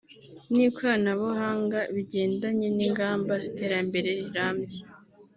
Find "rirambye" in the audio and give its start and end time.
4.19-4.77